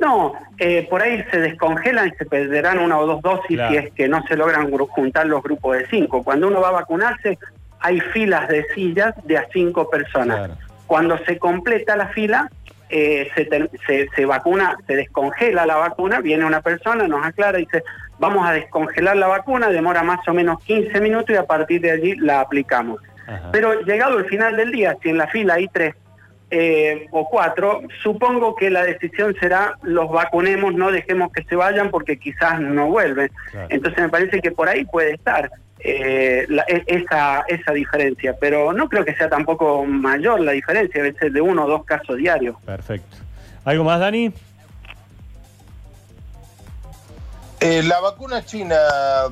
No, 0.00 0.32
eh, 0.58 0.86
por 0.90 1.00
ahí 1.00 1.22
se 1.30 1.38
descongelan 1.38 2.08
y 2.08 2.10
se 2.16 2.24
perderán 2.24 2.78
una 2.78 2.98
o 2.98 3.06
dos 3.06 3.22
dosis 3.22 3.60
si 3.68 3.76
es 3.76 3.92
que 3.92 4.08
no 4.08 4.22
se 4.26 4.36
logran 4.36 4.68
juntar 4.88 5.26
los 5.26 5.42
grupos 5.42 5.78
de 5.78 5.86
cinco. 5.86 6.24
Cuando 6.24 6.48
uno 6.48 6.60
va 6.60 6.68
a 6.68 6.72
vacunarse, 6.72 7.38
hay 7.78 8.00
filas 8.00 8.48
de 8.48 8.64
sillas 8.74 9.14
de 9.24 9.38
a 9.38 9.46
cinco 9.52 9.88
personas. 9.88 10.58
Cuando 10.88 11.18
se 11.18 11.38
completa 11.38 11.94
la 11.94 12.08
fila, 12.08 12.50
eh, 12.92 13.30
se, 13.34 14.08
se, 14.14 14.26
vacuna, 14.26 14.76
se 14.86 14.96
descongela 14.96 15.64
la 15.64 15.76
vacuna, 15.76 16.20
viene 16.20 16.44
una 16.44 16.60
persona, 16.60 17.08
nos 17.08 17.24
aclara 17.24 17.58
y 17.58 17.64
dice, 17.64 17.82
vamos 18.18 18.46
a 18.46 18.52
descongelar 18.52 19.16
la 19.16 19.28
vacuna, 19.28 19.70
demora 19.70 20.02
más 20.02 20.26
o 20.28 20.34
menos 20.34 20.62
15 20.64 21.00
minutos 21.00 21.30
y 21.30 21.36
a 21.36 21.46
partir 21.46 21.80
de 21.80 21.90
allí 21.90 22.14
la 22.16 22.40
aplicamos. 22.40 23.00
Pero 23.50 23.80
llegado 23.80 24.18
el 24.18 24.26
final 24.26 24.56
del 24.56 24.72
día, 24.72 24.98
si 25.02 25.08
en 25.08 25.16
la 25.16 25.26
fila 25.26 25.54
hay 25.54 25.68
tres 25.68 25.94
eh, 26.50 27.06
o 27.12 27.26
cuatro, 27.30 27.80
supongo 28.02 28.54
que 28.54 28.68
la 28.68 28.84
decisión 28.84 29.34
será 29.40 29.78
los 29.82 30.10
vacunemos, 30.10 30.74
no 30.74 30.92
dejemos 30.92 31.32
que 31.32 31.44
se 31.44 31.56
vayan 31.56 31.90
porque 31.90 32.18
quizás 32.18 32.60
no 32.60 32.88
vuelven. 32.88 33.30
Entonces 33.70 34.02
me 34.02 34.10
parece 34.10 34.40
que 34.40 34.50
por 34.50 34.68
ahí 34.68 34.84
puede 34.84 35.14
estar. 35.14 35.50
Eh, 35.84 36.46
e, 36.68 36.84
esa, 36.86 37.40
esa 37.48 37.72
diferencia, 37.72 38.36
pero 38.40 38.72
no 38.72 38.88
creo 38.88 39.04
que 39.04 39.16
sea 39.16 39.28
tampoco 39.28 39.84
mayor 39.84 40.40
la 40.40 40.52
diferencia, 40.52 41.00
a 41.00 41.04
veces 41.04 41.32
de 41.32 41.40
uno 41.40 41.64
o 41.64 41.68
dos 41.68 41.84
casos 41.84 42.16
diarios. 42.18 42.54
Perfecto. 42.64 43.16
¿Algo 43.64 43.82
más, 43.82 43.98
Dani? 43.98 44.32
Eh, 47.58 47.82
la 47.82 48.00
vacuna 48.00 48.44
china, 48.44 48.76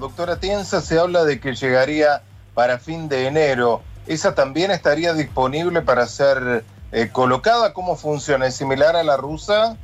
doctora 0.00 0.40
Tienza, 0.40 0.80
se 0.80 0.98
habla 0.98 1.24
de 1.24 1.38
que 1.38 1.54
llegaría 1.54 2.22
para 2.54 2.78
fin 2.78 3.08
de 3.08 3.26
enero. 3.26 3.82
¿Esa 4.08 4.34
también 4.34 4.72
estaría 4.72 5.14
disponible 5.14 5.82
para 5.82 6.06
ser 6.06 6.64
eh, 6.90 7.08
colocada? 7.12 7.72
¿Cómo 7.72 7.96
funciona? 7.96 8.46
¿Es 8.46 8.56
similar 8.56 8.96
a 8.96 9.04
la 9.04 9.16
rusa? 9.16 9.76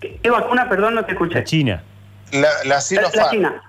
¿Qué, 0.00 0.30
vacuna? 0.30 0.68
Perdón, 0.68 0.96
no 0.96 1.04
te 1.04 1.12
escuché. 1.12 1.34
La 1.34 1.44
China. 1.44 1.82
La, 2.32 2.48
la 2.64 2.80
China. 2.80 3.62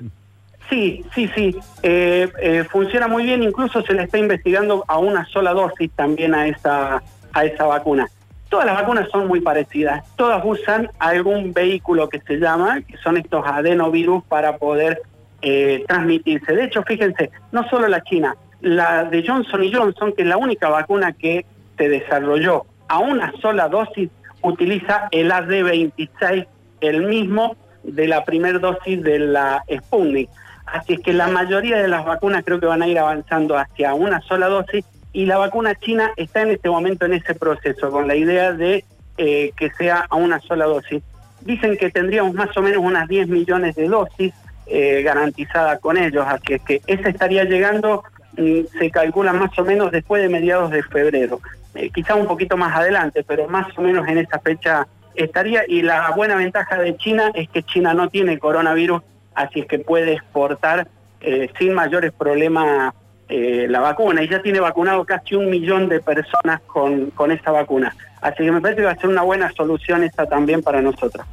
Sí, 0.70 1.04
sí, 1.16 1.30
sí. 1.34 1.56
Eh, 1.84 2.30
eh, 2.42 2.64
funciona 2.70 3.08
muy 3.08 3.24
bien. 3.24 3.44
Incluso 3.44 3.82
se 3.82 3.94
le 3.94 4.04
está 4.04 4.18
investigando 4.18 4.84
a 4.88 4.98
una 4.98 5.26
sola 5.26 5.54
dosis 5.54 5.92
también 5.92 6.36
a 6.36 6.48
esa, 6.48 7.02
a 7.34 7.46
esa 7.46 7.66
vacuna. 7.66 8.08
Todas 8.50 8.66
las 8.66 8.76
vacunas 8.76 9.10
son 9.10 9.28
muy 9.28 9.42
parecidas. 9.42 10.04
Todas 10.16 10.42
usan 10.46 10.90
algún 11.00 11.54
vehículo 11.54 12.08
que 12.10 12.22
se 12.22 12.38
llama, 12.38 12.82
que 12.82 12.98
son 12.98 13.18
estos 13.18 13.46
adenovirus 13.46 14.24
para 14.26 14.58
poder 14.58 15.02
eh, 15.42 15.84
transmitirse. 15.88 16.54
De 16.54 16.66
hecho, 16.66 16.84
fíjense, 16.84 17.30
no 17.52 17.68
solo 17.70 17.88
la 17.88 18.02
China, 18.04 18.36
la 18.62 19.04
de 19.04 19.26
Johnson 19.26 19.64
y 19.64 19.74
Johnson, 19.74 20.14
que 20.14 20.24
es 20.24 20.28
la 20.28 20.38
única 20.38 20.70
vacuna 20.70 21.14
que 21.14 21.46
se 21.78 21.90
desarrolló 21.90 22.66
a 22.88 23.00
una 23.00 23.34
sola 23.42 23.68
dosis, 23.68 24.10
utiliza 24.42 25.10
el 25.12 25.32
AD26, 25.32 26.48
el 26.82 27.06
mismo 27.06 27.56
de 27.84 28.08
la 28.08 28.24
primera 28.24 28.60
dosis 28.60 29.02
de 29.04 29.20
la 29.20 29.64
Sputnik. 29.70 30.30
Así 30.68 30.94
es 30.94 31.00
que 31.00 31.14
la 31.14 31.28
mayoría 31.28 31.78
de 31.78 31.88
las 31.88 32.06
vacunas 32.06 32.44
creo 32.46 32.60
que 32.60 32.66
van 32.66 32.82
a 32.82 32.88
ir 32.88 33.00
avanzando 33.00 33.58
hacia 33.58 33.94
una 33.94 34.22
sola 34.22 34.48
dosis 34.48 34.86
y 35.14 35.26
la 35.26 35.38
vacuna 35.38 35.76
china 35.76 36.12
está 36.18 36.42
en 36.42 36.52
este 36.52 36.70
momento 36.70 37.06
en 37.06 37.14
ese 37.14 37.34
proceso, 37.34 37.90
con 37.90 38.08
la 38.08 38.16
idea 38.16 38.52
de 38.52 38.84
eh, 39.18 39.52
que 39.56 39.72
sea 39.72 40.06
a 40.10 40.16
una 40.16 40.40
sola 40.42 40.66
dosis. 40.66 41.02
Dicen 41.42 41.78
que 41.78 41.90
tendríamos 41.90 42.34
más 42.34 42.56
o 42.58 42.62
menos 42.62 42.84
unas 42.84 43.08
10 43.08 43.30
millones 43.30 43.76
de 43.76 43.88
dosis 43.88 44.34
eh, 44.68 45.02
garantizadas 45.04 45.80
con 45.80 45.98
ellos, 45.98 46.26
así 46.28 46.54
es 46.54 46.62
que 46.62 46.82
esa 46.86 47.10
estaría 47.10 47.46
llegando, 47.46 48.04
mm, 48.38 48.78
se 48.78 48.92
calcula 48.92 49.32
más 49.32 49.58
o 49.58 49.64
menos 49.64 49.92
después 49.92 50.22
de 50.22 50.28
mediados 50.28 50.70
de 50.70 50.84
febrero, 50.84 51.40
eh, 51.74 51.90
quizá 51.90 52.16
un 52.16 52.28
poquito 52.28 52.58
más 52.58 52.76
adelante, 52.76 53.24
pero 53.24 53.48
más 53.48 53.68
o 53.78 53.82
menos 53.82 54.08
en 54.08 54.18
esa 54.18 54.40
fecha 54.40 54.86
estaría. 55.16 55.64
Y 55.68 55.82
la 55.82 56.12
buena 56.12 56.36
ventaja 56.36 56.78
de 56.78 56.98
China 56.98 57.32
es 57.34 57.50
que 57.50 57.64
China 57.64 57.94
no 57.94 58.10
tiene 58.10 58.38
coronavirus 58.38 59.02
así 59.38 59.62
es 59.62 59.68
que 59.68 59.80
puede 59.80 60.14
exportar 60.14 60.88
eh, 61.22 61.50
sin 61.58 61.74
mayores 61.74 62.12
problemas 62.12 62.94
eh, 63.30 63.68
la 63.70 63.80
vacuna 63.80 64.24
y 64.24 64.30
ya 64.30 64.42
tiene 64.42 64.60
vacunado 64.60 65.06
casi 65.06 65.36
un 65.36 65.50
millón 65.50 65.90
de 65.90 66.00
personas 66.00 66.62
con, 66.66 67.12
con 67.12 67.32
esta 67.32 67.52
vacuna. 67.52 67.96
Así 68.22 68.44
que 68.44 68.52
me 68.52 68.62
parece 68.62 68.82
que 68.82 68.86
va 68.86 68.92
a 68.92 68.98
ser 68.98 69.10
una 69.10 69.22
buena 69.22 69.52
solución 69.52 70.04
esta 70.04 70.26
también 70.26 70.62
para 70.62 70.82
nosotros. 70.82 71.26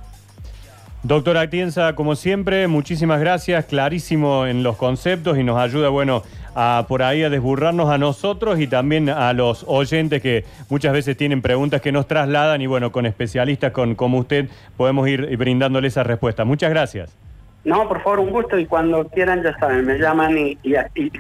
Doctora 1.03 1.43
Atienza, 1.43 1.95
como 1.95 2.17
siempre, 2.17 2.67
muchísimas 2.67 3.21
gracias, 3.21 3.67
clarísimo 3.67 4.47
en 4.47 4.63
los 4.63 4.77
conceptos 4.77 5.37
y 5.39 5.45
nos 5.45 5.59
ayuda, 5.59 5.91
bueno, 5.91 6.23
a 6.55 6.87
por 6.89 7.03
ahí 7.03 7.23
a 7.23 7.31
desburrarnos 7.31 7.91
a 7.91 7.99
nosotros 7.99 8.59
y 8.59 8.67
también 8.67 9.09
a 9.09 9.33
los 9.33 9.65
oyentes 9.67 10.23
que 10.23 10.45
muchas 10.71 10.93
veces 10.93 11.17
tienen 11.17 11.43
preguntas 11.43 11.81
que 11.81 11.93
nos 11.93 12.07
trasladan 12.07 12.63
y 12.63 12.67
bueno, 12.67 12.91
con 12.91 13.07
especialistas 13.07 13.73
como 13.73 14.19
usted 14.19 14.49
podemos 14.77 15.07
ir 15.09 15.37
brindándole 15.37 15.89
esa 15.89 16.05
respuesta. 16.05 16.45
Muchas 16.45 16.71
gracias. 16.71 17.24
No, 17.65 17.89
por 17.89 18.03
favor, 18.03 18.21
un 18.21 18.31
gusto 18.31 18.59
y 18.59 18.67
cuando 18.67 19.05
quieran, 19.09 19.43
ya 19.43 19.57
saben, 19.59 19.87
me 19.87 19.99
llaman 19.99 20.37
y, 20.37 20.59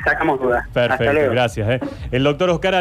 sacamos 0.04 0.40
dudas. 0.40 0.66
Perfecto, 0.72 1.30
gracias. 1.30 1.68
¿eh? 1.68 1.80
El 2.10 2.22
doctor 2.24 2.50
Oscar 2.50 2.74